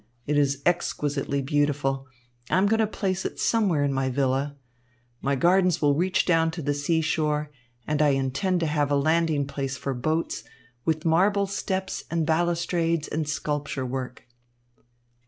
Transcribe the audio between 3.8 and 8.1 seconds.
in my villa. My gardens will reach down to the seashore, and I